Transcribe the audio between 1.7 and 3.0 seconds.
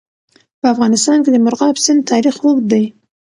سیند تاریخ اوږد دی.